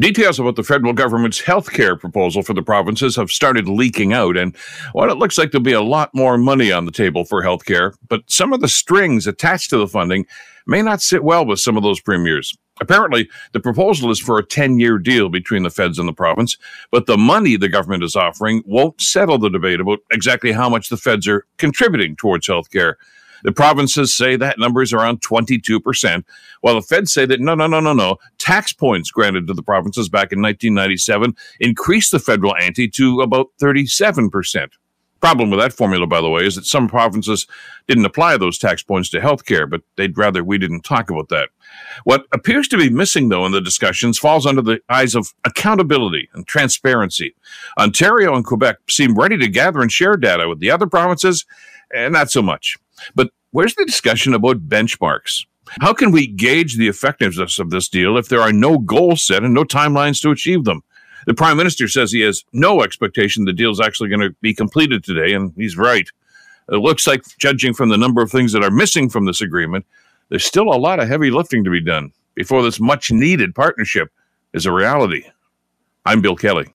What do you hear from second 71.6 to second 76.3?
to be done before this much needed partnership is a reality. I'm